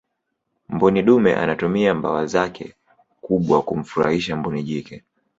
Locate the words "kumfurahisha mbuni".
3.61-4.63